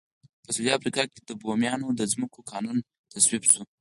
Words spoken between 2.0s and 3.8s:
ځمکو قانون تصویب شو.